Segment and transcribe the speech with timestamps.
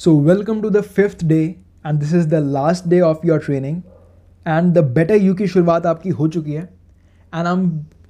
[0.00, 3.82] So, welcome to the fifth day, and this is the last day of your training.
[4.46, 6.62] And the better you की शुरुआत आपकी हो चुकी है
[7.34, 7.66] and I am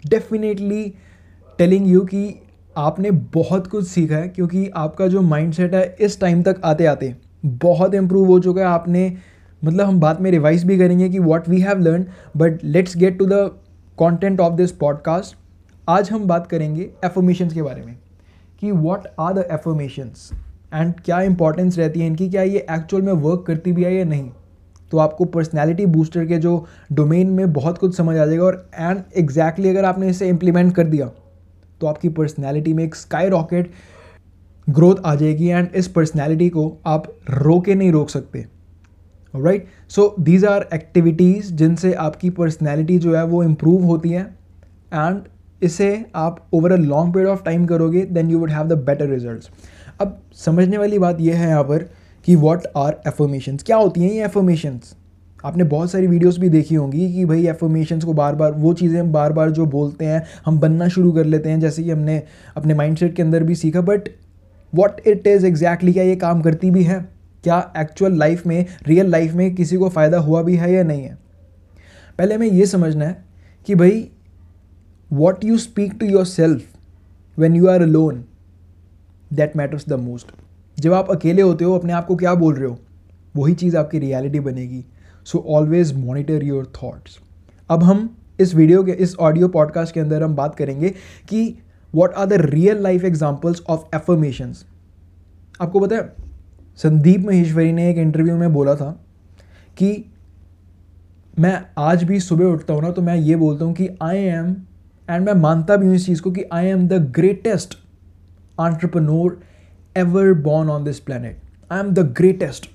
[0.08, 0.82] definitely
[1.58, 2.22] telling you कि
[2.76, 7.14] आपने बहुत कुछ सीखा है क्योंकि आपका जो माइंडसेट है इस टाइम तक आते आते
[7.64, 9.02] बहुत इम्प्रूव हो चुका है आपने
[9.64, 13.18] मतलब हम बात में रिवाइज भी करेंगे कि what we have learn but let's get
[13.18, 13.40] to the
[13.98, 15.36] content of this podcast
[15.88, 17.96] आज हम बात करेंगे एफर्मेशंस के बारे में
[18.60, 20.30] कि what are the affirmations
[20.72, 22.28] and क्या इंपॉर्टेंस रहती है इनकी?
[22.30, 24.30] क्या ये एक्चुअल में वर्क करती भी है या नहीं?
[24.92, 29.02] तो आपको पर्सनैलिटी बूस्टर के जो डोमेन में बहुत कुछ समझ आ जाएगा और एंड
[29.18, 31.10] एग्जैक्टली अगर आपने इसे इम्प्लीमेंट कर दिया
[31.80, 33.70] तो आपकी पर्सनैलिटी में एक स्काई रॉकेट
[34.66, 38.46] ग्रोथ आ जाएगी एंड इस पर्सनैलिटी को आप रोके नहीं रोक सकते।
[39.34, 44.22] Right so these are activities जिनसे आपकी पर्सनैलिटी जो है वो इम्प्रूव होती है
[44.94, 45.20] एंड
[45.62, 49.08] इसे आप over a long period of time करोगे then you would have the better
[49.08, 49.50] result
[50.00, 51.82] अब समझने वाली बात यह है यहाँ पर
[52.24, 54.94] कि वॉट आर एफर्मेशंस क्या होती हैं ये एफर्मेशंस
[55.44, 59.00] आपने बहुत सारी वीडियोस भी देखी होंगी कि भाई एफर्मेशंस को बार बार वो चीज़ें
[59.00, 62.22] हम बार बार जो बोलते हैं, हम बनना शुरू कर लेते हैं, जैसे कि हमने
[62.56, 64.08] अपने माइंडसेट के अंदर भी सीखा but
[64.72, 67.00] what it is exactly क्या ये काम करती भी है?
[67.44, 71.02] क्या एक्चुअल लाइफ में रियल लाइफ में किसी को फ़ायदा हुआ भी है या नहीं
[71.02, 71.18] है?
[72.18, 73.24] पहले हमें ये समझना है
[73.66, 74.08] कि भाई
[75.12, 78.24] what you speak to yourself when you are alone
[79.30, 80.32] that matters the most
[80.78, 82.78] जब आप अकेले होते हो, अपने आप को क्या बोल रहे हो?
[83.36, 84.84] वही चीज़ आपकी रियलिटी बनेगी।
[85.26, 87.18] So always monitor your thoughts
[87.70, 88.08] अब हम
[88.40, 90.88] इस वीडियो के, इस ऑडियो पॉडकास्ट के अंदर हम बात करेंगे
[91.28, 91.58] कि
[91.94, 94.64] what are the real life examples of affirmations
[95.60, 96.12] आपको पता है,
[96.78, 98.90] संदीप महेश्वरी ने एक इंटरव्यू में बोला था
[99.76, 99.92] कि
[101.38, 104.54] मैं आज भी सुबह उठता हूँ ना तो मैं ये बोलता हूँ कि आई एम
[105.08, 107.76] एंड मैं मानता भी हूँ इस चीज़ को कि I am the greatest
[108.60, 109.28] entrepreneur
[109.96, 111.36] ever born on this planet.
[111.70, 112.68] I am the greatest.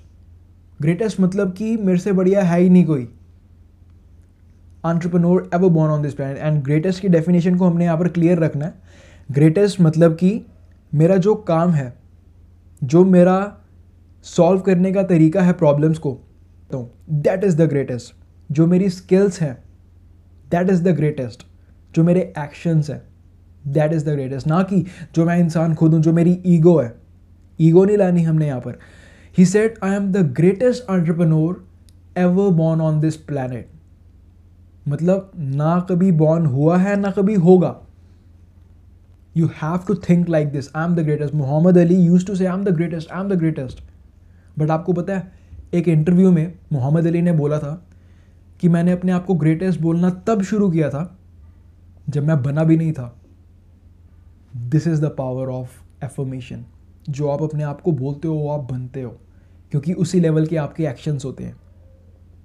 [0.80, 3.08] Greatest मतलब कि मेरे से बढ़िया है ही नहीं कोई।
[4.86, 8.40] Entrepreneur ever born on this planet and greatest की डेफिनेशन को हमने यहाँ पर क्लियर
[8.40, 8.74] रखना है।
[9.32, 10.42] ग्रेटेस्ट मतलब कि
[10.94, 11.94] मेरा जो काम है,
[12.84, 13.38] जो मेरा
[14.26, 16.12] सॉल्व करने का तरीका है प्रॉब्लम्स को
[16.72, 18.14] तो दैट इज़ द ग्रेटेस्ट
[18.52, 19.56] जो मेरी स्किल्स हैं
[20.52, 21.46] दैट इज़ द ग्रेटेस्ट
[21.96, 23.02] जो मेरे एक्शंस हैं
[23.68, 26.94] दैट इज़ द ग्रेटेस्ट ना कि जो मैं इंसान खुद हूँ, जो मेरी ईगो है।
[27.60, 28.78] ईगो नहीं लानी हमने यहाँ पर।
[29.38, 31.66] He said I am the greatest entrepreneur
[32.18, 33.66] ever born on this planet
[34.86, 37.76] मतलब ना कभी बॉर्न हुआ है, ना कभी होगा।
[39.36, 42.46] You have to think like this I am the greatest Muhammad Ali used to say
[42.46, 43.84] I am the greatest I am the greatest
[44.58, 45.32] but आपको पता है,
[45.74, 47.82] एक इंटरव्यू में मोहम्मद अली ने बोला था
[48.62, 51.18] कि मैंने अपने आप को ग्रेटेस्ट बोलना तब शुरू किया था
[52.10, 53.16] जब मैं बना भी नहीं था।
[54.56, 56.66] This is the power of affirmation
[57.10, 59.10] जो आप अपने आप को बोलते हो, वो आप बनते हो,
[59.72, 61.56] क्योंकि उसी लेवल के आपके एक्शंस होते हैं।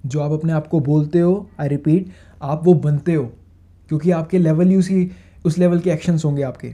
[0.05, 2.09] जो आप अपने आप को बोलते हो आई रिपीट
[2.41, 3.25] आप वो बनते हो,
[3.89, 5.11] क्योंकि आपके लेवल ही उसी,
[5.45, 6.73] उस लेवल के एक्शंस होंगे आपके।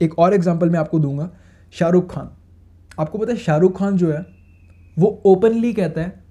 [0.00, 1.30] एक और एग्जांपल मैं आपको दूँगा,
[1.72, 2.30] शाहरुख खान।
[2.98, 4.26] आपको पता है, शाहरुख खान जो है,
[4.98, 6.24] वो ओपनली कहता है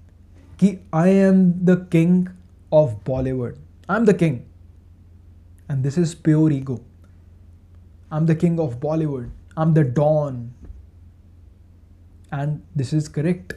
[0.60, 2.26] कि I am the king
[2.72, 3.54] of Bollywood
[3.90, 4.38] I am the king
[5.70, 6.80] and this is pure ego
[8.12, 9.26] I'm the king of Bollywood.
[9.58, 10.36] I'm the Don.
[12.34, 13.52] And this is correct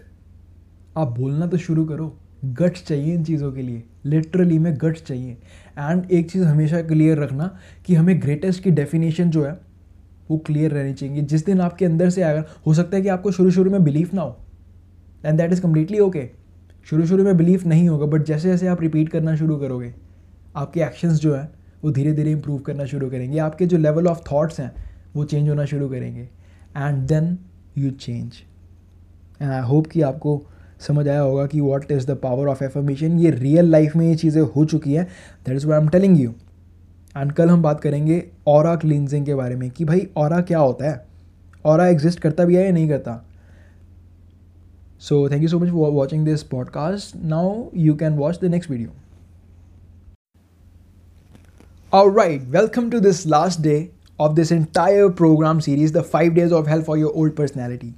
[0.98, 5.32] आप बोलना तो शुरू करो। गट्स चाहिए इन चीज़ों के लिए। लिटरली में गट्स चाहिए।
[5.78, 9.60] एंड एक चीज़ हमेशा क्लियर रखना कि हमें ग्रेटेस्ट की डेफिनेशन जो है,
[10.32, 13.32] वो क्लियर रहनी चाहिए। जिस दिन आपके अंदर से आएगा, हो सकता है कि आपको
[13.32, 14.38] शुरू शुरू में बिलीफ ना हो।
[15.26, 16.30] And that is completely okay
[16.84, 19.94] शुरू शुरू में बिलीफ नहीं होगा बट जैसे जैसे आप रिपीट करना शुरू करोगे,
[20.56, 24.20] आपके एक्शंस जो है वो धीरे धीरे इंप्रूव करना शुरू करेंगे। आपके जो लेवल ऑफ़
[24.22, 24.72] थाट्स हैं,
[25.16, 26.22] वो चेंज होना शुरू करेंगे।
[26.78, 27.38] And then
[27.78, 28.34] you change
[29.42, 30.42] and I hope कि आपको
[30.88, 34.16] समझ आया होगा कि what is the power of affirmation ये रियल लाइफ में ये
[34.16, 35.06] चीज़ें हो चुकी हैं।
[35.46, 36.34] That is why am telling you
[37.18, 40.90] and कल हम बात करेंगे और क्लिनजिंग के बारे में कि भाई और क्या होता
[40.90, 41.06] है?
[41.66, 43.24] और एग्जिस्ट करता भी है या नहीं करता?
[45.00, 48.72] So thank you so much for watching this podcast now you can watch the next
[48.72, 48.90] video
[51.94, 56.52] All right, welcome to this last day of this entire program series, the five days
[56.52, 57.90] of hell for your old personality.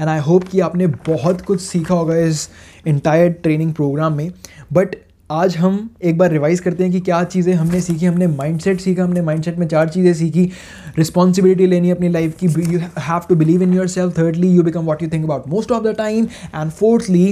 [0.00, 2.48] And I hope कि आपने बहुत कुछ सीखा होगा इस
[2.86, 4.30] entire training programme में।
[4.72, 4.94] But
[5.30, 9.04] आज हम एक बार रिवाइज करते हैं कि क्या चीज़ें हमने सीखी हमने माइंडसेट सीखा
[9.04, 10.44] हमने माइंडसेट में चार चीज़ें सीखी।
[10.98, 15.02] रिस्पॉन्सिबिलिटी लेनी अपनी लाइफ की। You have to believe in yourself thirdly you become what
[15.02, 17.26] you think about most of the time and fourthly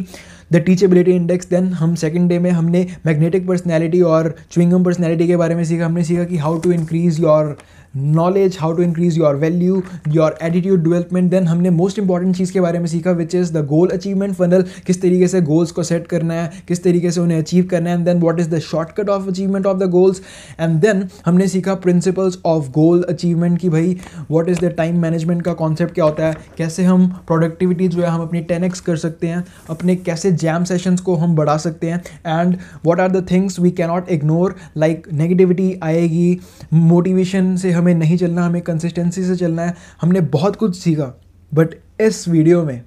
[0.52, 5.37] the teachability index then हम सेकेंड डे में हमने मैग्नेटिक पर्सनैलिटी और चुविंगम पर्सनैलिटी के
[5.37, 7.56] बारे में सीखा। हमने सीखा कि how to increase your
[7.96, 12.60] knowledge how to increase your value your attitude development then हमने मोस्ट इंपॉर्टेंट चीज़ के
[12.60, 16.06] बारे में सीखा which is the goal achievement funnel किस तरीके से गोल्स को सेट
[16.06, 19.08] करना है, किस तरीके से उन्हें अचीव करना है and then what is the shortcut
[19.08, 20.22] of achievement of the goals
[20.60, 23.96] and then हमने सीखा प्रिंसिपल्स ऑफ़ गोल अचीवमेंट की भाई
[24.31, 28.08] what is the time management का कॉन्सेप्ट क्या होता है, कैसे हम प्रोडक्टिविटी जो है,
[28.08, 32.02] हम अपनी टेन कर सकते हैं, अपने कैसे जैम सेशंस को हम बढ़ा सकते हैं।
[32.26, 36.38] And what are the things we cannot ignore like negativity आएगी
[36.74, 41.12] मोटिवेशन से हमें नहीं चलना, हमें कंसिस्टेंसी से चलना है। हमने बहुत कुछ सीखा
[41.52, 42.82] बट इस वीडियो में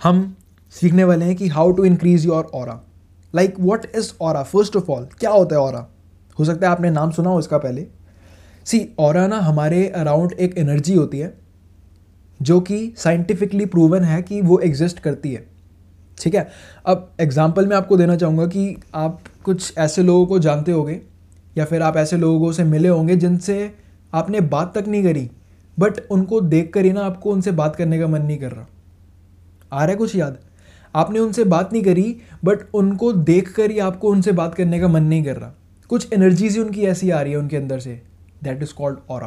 [0.00, 0.34] हम
[0.74, 2.68] सीखने वाले हैं कि हाउ टू इंक्रीज योर और
[3.34, 5.74] लाइक वॉट इज़ और फ़र्स्ट ऑफ़ ऑल क्या होता है और
[6.38, 7.86] हो सकता है आपने नाम सुना हो इसका पहले।
[8.66, 11.32] सी और ना हमारे अराउंड एक एनर्जी होती है,
[12.40, 15.46] जो कि साइंटिफिकली प्रूवन है कि वो एग्जिस्ट करती है।
[16.18, 16.48] ठीक है?
[16.86, 21.00] अब एग्ज़ाम्पल मैं आपको देना चाहूँगा कि आप कुछ ऐसे लोगों को जानते होंगे,
[21.56, 23.74] या फिर आप ऐसे लोगों से मिले होंगे जिनसे
[24.12, 25.30] आपने बात तक नहीं करी
[25.76, 28.66] बट उनको देख कर ही ना आपको उनसे बात करने का मन नहीं कर रहा।
[29.72, 30.38] आ रहा है कुछ याद?
[30.94, 34.88] आपने उनसे बात नहीं करी बट उनको देख कर ही आपको उनसे बात करने का
[34.88, 35.52] मन नहीं कर रहा।
[35.90, 38.00] कुछ एनर्जीज ही उनकी ऐसी आ रही है उनके अंदर से
[38.44, 39.22] दैट इज़ कॉल्ड और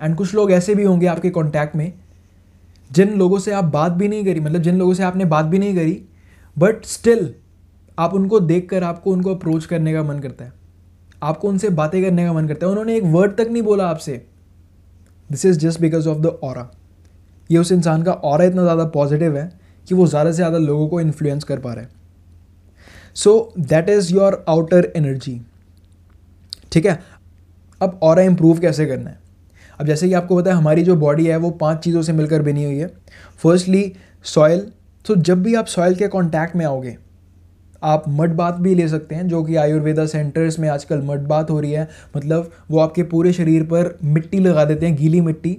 [0.00, 1.92] एंड कुछ लोग ऐसे भी होंगे आपके कॉन्टैक्ट में
[2.90, 5.58] जिन लोगों से आप बात भी नहीं करी मतलब जिन लोगों से आपने बात भी
[5.58, 6.02] नहीं करी
[6.56, 7.34] बट स्टिल
[7.98, 10.52] आप उनको देख कर आपको उनको अप्रोच करने का मन करता है।
[11.22, 14.16] आपको उनसे बातें करने का मन करता है। उन्होंने एक वर्ड तक नहीं बोला आपसे।
[15.30, 16.70] This is just because of the और
[17.50, 19.50] ये उस इंसान का और इतना ज़्यादा पॉजिटिव है
[19.88, 21.92] कि वो ज़्यादा से ज़्यादा लोगों को इन्फ्लुएंस कर पा रहे हैं।
[23.14, 25.40] So that is your outer energy
[26.72, 26.98] ठीक है?
[27.80, 29.18] अब और इम्प्रूव कैसे करना है?
[29.80, 32.42] अब जैसे कि आपको पता है, हमारी जो बॉडी है, वो पाँच चीज़ों से मिलकर
[32.42, 32.90] बनी हुई है।
[33.38, 33.92] फर्स्टली
[34.24, 34.66] सॉयल
[35.04, 36.96] तो जब भी आप सॉयल के कॉन्टैक्ट में आओगे,
[37.82, 41.50] आप मड बात भी ले सकते हैं, जो कि आयुर्वेदा सेंटर्स में आजकल मड बात
[41.50, 45.56] हो रही है। मतलब वो आपके पूरे शरीर पर मिट्टी लगा देते हैं, गीली मिट्टी।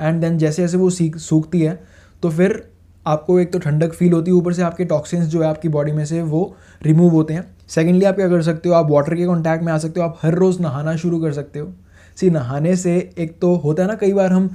[0.00, 1.78] एंड देन जैसे जैसे वो सीख, सूखती है
[2.22, 2.62] तो फिर
[3.06, 5.92] आपको एक तो ठंडक फील होती है, ऊपर से आपके टॉक्सिन्स जो है आपकी बॉडी
[5.92, 9.26] में से वो रिमूव होते हैं। सेकेंडली आप क्या कर सकते हो, आप वाटर के
[9.26, 11.72] कॉन्टैक्ट में आ सकते हो, आप हर रोज़ नहाना शुरू कर सकते हो।
[12.16, 14.50] सी नहाने से एक तो होता है ना, कई बार हम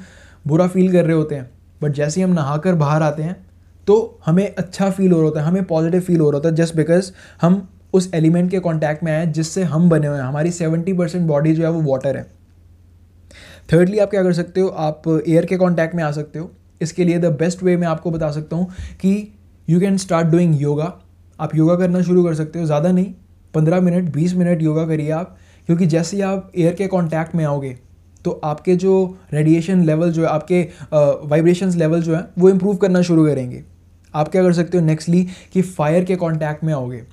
[0.45, 1.49] बुरा फील कर रहे होते हैं
[1.81, 3.35] बट जैसे ही हम नहा कर बाहर आते हैं
[3.87, 6.55] तो हमें अच्छा फील हो रहा होता है, हमें पॉजिटिव फील हो रहा होता है
[6.55, 7.11] जस्ट बिकॉज़
[7.41, 11.27] हम उस एलिमेंट के कॉन्टैक्ट में आए जिससे हम बने हुए हैं। हमारी सेवेंटी परसेंट
[11.27, 12.23] बॉडी जो है वो वाटर है।
[13.69, 16.51] थर्डली आप क्या कर सकते हो, आप एयर के कॉन्टैक्ट में आ सकते हो।
[16.81, 18.69] इसके लिए द बेस्ट वे मैं आपको बता सकता हूँ
[19.01, 19.11] कि
[19.67, 20.93] you can start doing yoga
[21.39, 23.13] आप योगा करना शुरू कर सकते हो, ज़्यादा नहीं,
[23.53, 25.37] पंद्रह मिनट, बीस मिनट योगा करिए आप।
[25.69, 27.69] क्योंकि जैसे ही आप एयर के कॉन्टैक्ट में आओगे
[28.25, 30.61] तो आपके जो रेडिएशन लेवल जो है, आपके
[31.27, 33.63] वाइब्रेशंस लेवल जो है, वो इम्प्रूव करना शुरू करेंगे।
[34.13, 35.23] आप क्या कर सकते हो नेक्स्टली
[35.53, 37.03] कि फायर के कांटेक्ट में आओगे।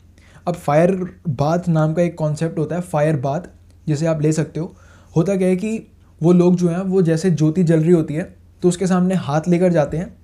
[0.46, 0.94] अब फायर
[1.28, 3.48] बाथ नाम का एक कॉन्सेप्ट होता है फायर बाथ
[3.86, 4.74] जिसे आप ले सकते हो।
[5.16, 5.78] होता क्या है कि
[6.20, 9.48] वो लोग जो हैं, वो जैसे ज्योति जल रही होती है तो उसके सामने हाथ
[9.48, 10.14] लेकर जाते हैं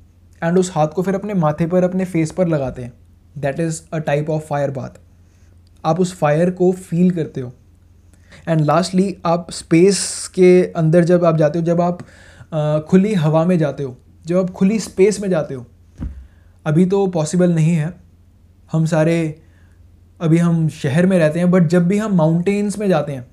[0.43, 2.93] एंड उस हाथ को फिर अपने माथे पर, अपने फेस पर लगाते हैं।
[3.39, 5.01] That is a type of fire bath
[5.85, 7.53] आप उस फायर को फील करते हो।
[8.49, 12.03] एंड लास्टली आप स्पेस के अंदर जब आप जाते हो, जब आप
[12.89, 13.97] खुली हवा में जाते हो,
[14.27, 15.65] जब आप खुली स्पेस में जाते हो,
[16.67, 17.93] अभी तो पॉसिबल नहीं है।
[18.73, 19.41] हम सारे,
[20.21, 23.27] अभी हम शहर में रहते हैं बट जब भी हम माउंटेन्स में जाते हैं,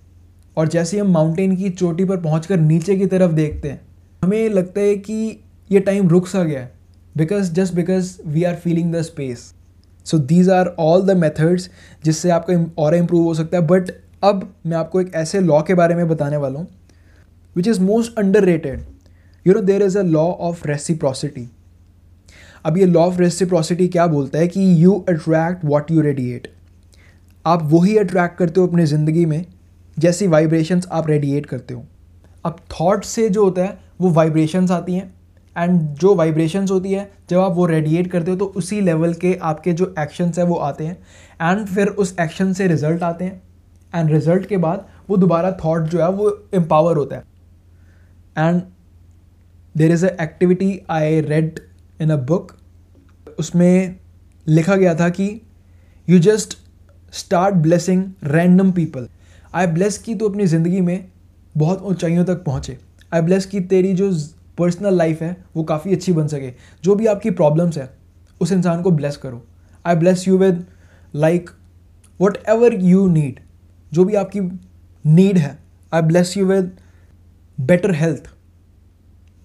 [0.57, 3.81] और जैसे हम माउंटेन की चोटी पर पहुँच नीचे की तरफ़ देखते हैं,
[4.22, 5.40] हमें लगता है कि
[5.72, 6.72] ये टाइम रुक सा गया है
[7.16, 9.54] because just because we are feeling the space
[10.06, 11.69] so these are all the methods
[12.06, 13.92] जिससे आपका और इम्प्रूव हो सकता है बट
[14.23, 16.68] अब मैं आपको एक ऐसे लॉ के बारे में बताने वाला हूँ
[17.56, 18.81] which is most underrated
[19.45, 21.47] you know there is a law of reciprocity
[22.66, 26.47] अब ये लॉ ऑफ़ रेसिप्रोसिटी क्या बोलता है कि you attract what you radiate
[27.45, 29.45] आप वही अट्रैक्ट करते हो अपनी ज़िंदगी में,
[29.97, 31.83] जैसी वाइब्रेशंस आप रेडिएट करते हो.
[32.45, 35.14] अब थॉट से जो होता है, वो वाइब्रेशंस आती हैं
[35.56, 39.33] एंड जो वाइब्रेशंस होती है, जब आप वो रेडिएट करते हो तो उसी लेवल के
[39.42, 40.97] आपके जो एक्शंस हैं, वो आते हैं
[41.42, 43.42] एंड फिर उस एक्शन से रिज़ल्ट आते हैं.
[43.94, 47.24] एंड रिज़ल्ट के बाद वो दोबारा थॉट जो है वो एम्पावर होता है.
[48.38, 48.62] And
[49.76, 51.60] there is a activity I read
[52.02, 52.56] in a book
[53.40, 53.96] उसमें
[54.48, 55.30] लिखा गया था कि
[56.08, 56.58] you just
[57.14, 59.08] start blessing random people
[59.56, 61.10] I bless की तो अपनी ज़िंदगी में
[61.58, 62.78] बहुत ऊंचाइयों तक पहुँचे.
[63.12, 64.12] आई ब्लेस की तेरी जो
[64.58, 66.52] पर्सनल लाइफ है, वो काफ़ी अच्छी बन सके.
[66.84, 67.90] जो भी आपकी प्रॉब्लम्स है,
[68.42, 69.42] उस इंसान को ब्लेस करो.
[69.86, 70.66] I bless you with
[71.16, 71.50] like
[72.50, 73.40] whatever you need
[73.92, 74.40] जो भी आपकी
[75.06, 75.58] नीड है
[75.92, 76.72] I bless you with
[77.58, 78.30] better health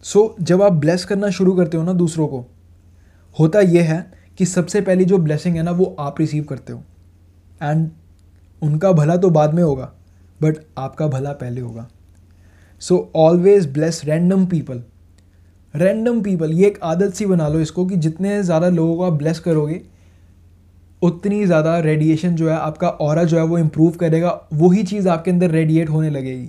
[0.05, 2.45] so जब आप ब्लेस करना शुरू करते हो ना दूसरों को,
[3.37, 6.83] होता यह है कि सबसे पहली जो ब्लेसिंग है ना, वो आप रिसीव करते हो।
[7.63, 7.89] एंड
[8.63, 9.93] उनका भला तो बाद में होगा
[10.41, 11.89] बट आपका भला पहले होगा।
[12.83, 14.83] So always bless random people
[15.75, 19.13] random people ये एक आदत सी बना लो इसको कि जितने ज़्यादा लोगों को आप
[19.13, 19.81] ब्लेस करोगे
[21.05, 25.31] उतनी ज़्यादा रेडिएशन जो है आपका और जो है वो इम्प्रूव करेगा। वही चीज़ आपके
[25.31, 26.49] अंदर रेडिएट होने लगेगी।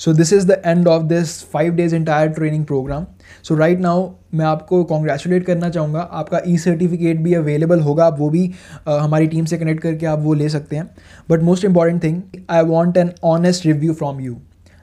[0.00, 3.06] So this is the end of this five days entire training program
[3.44, 8.18] so right now मैं आपको कॉन्ग्रेचुलेट करना चाहूँगा। आपका ई सर्टिफिकेट भी अवेलेबल होगा। आप
[8.18, 10.90] वो भी uh, हमारी टीम से कनेक्ट करके आप वो ले सकते हैं।
[11.30, 14.36] But most important thing I want an honest review from you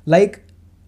[0.07, 0.35] like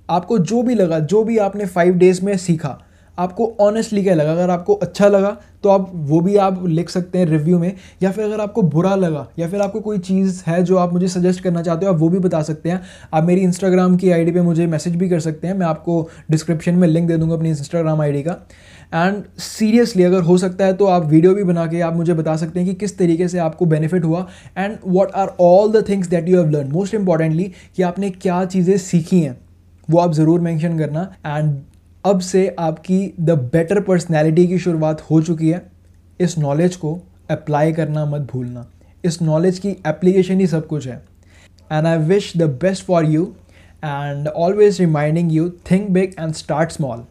[0.09, 2.77] आपको जो भी लगा जो भी आपने फाइव डेज़ में सीखा
[3.17, 4.31] आपको ऑनेस्टली क्या लगा?
[4.31, 8.11] अगर आपको अच्छा लगा तो आप वो भी आप लिख सकते हैं रिव्यू में। या
[8.11, 11.41] फिर अगर आपको बुरा लगा, या फिर आपको कोई चीज़ है जो आप मुझे सजेस्ट
[11.43, 12.81] करना चाहते हो, आप वो भी बता सकते हैं।
[13.13, 16.75] आप मेरी इंस्टाग्राम की आईडी पे मुझे मैसेज भी कर सकते हैं। मैं आपको डिस्क्रिप्शन
[16.75, 18.35] में लिंक दे दूँगा अपनी इंस्टाग्राम आई का।
[18.87, 22.35] एंड सीरियसली अगर हो सकता है तो आप वीडियो भी बना के आप मुझे बता
[22.37, 24.25] सकते हैं कि किस तरीके से आपको बेनिफिट हुआ।
[24.57, 28.43] And what are all the things that you have learn most importantly कि आपने क्या
[28.45, 29.37] चीज़ें सीखी हैं,
[29.87, 31.55] वो आप ज़रूर मेंशन करना। एंड
[32.07, 35.61] अब से आपकी द बेटर पर्सनैलिटी की शुरुआत हो चुकी है।
[36.19, 36.93] इस नॉलेज को
[37.31, 38.65] अप्लाई करना मत भूलना।
[39.05, 40.95] इस नॉलेज की एप्लीकेशन ही सब कुछ है।
[41.71, 43.23] And I wish the best for you
[43.83, 47.03] and always reminding you think big and start small